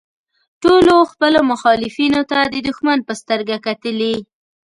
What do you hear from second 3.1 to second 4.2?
سترګه کتلي.